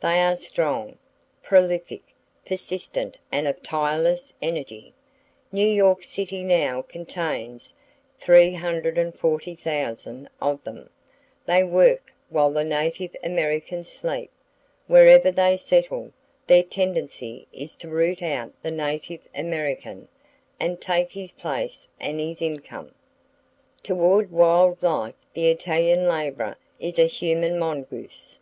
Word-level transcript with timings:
They 0.00 0.22
are 0.22 0.34
strong, 0.36 0.96
prolific, 1.42 2.00
persistent 2.46 3.18
and 3.30 3.46
of 3.46 3.62
tireless 3.62 4.32
energy. 4.40 4.94
New 5.52 5.66
York 5.66 6.02
City 6.02 6.42
now 6.42 6.80
contains 6.80 7.74
340,000 8.18 10.30
of 10.40 10.64
them. 10.64 10.88
They 11.44 11.62
work 11.64 12.14
while 12.30 12.50
the 12.50 12.64
native 12.64 13.14
Americans 13.22 13.90
sleep. 13.90 14.30
Wherever 14.86 15.30
they 15.30 15.58
settle, 15.58 16.14
their 16.46 16.62
tendency 16.62 17.46
is 17.52 17.76
to 17.76 17.90
root 17.90 18.22
out 18.22 18.52
the 18.62 18.70
native 18.70 19.20
American 19.34 20.08
and 20.58 20.80
take 20.80 21.10
his 21.10 21.32
place 21.32 21.86
and 22.00 22.18
his 22.18 22.40
income. 22.40 22.94
Toward 23.82 24.30
wild 24.30 24.82
life 24.82 25.14
the 25.34 25.48
Italian 25.48 26.08
laborer 26.08 26.56
is 26.80 26.98
a 26.98 27.04
human 27.04 27.58
mongoose. 27.58 28.40